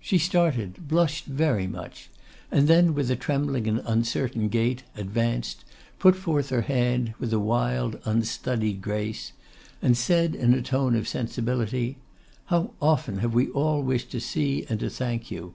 [0.00, 2.10] She started; blushed very much;
[2.50, 5.64] and then, with a trembling and uncertain gait, advanced,
[5.98, 9.32] put forth her hand with a wild unstudied grace,
[9.80, 11.96] and said in a tone of sensibility,
[12.48, 15.54] 'How often have we all wished to see and to thank you!